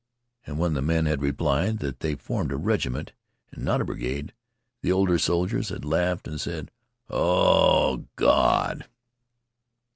[0.47, 3.13] And when the men had replied that they formed a regiment
[3.51, 4.33] and not a brigade,
[4.81, 6.71] the older soldiers had laughed, and said,
[7.07, 8.87] "O Gawd!"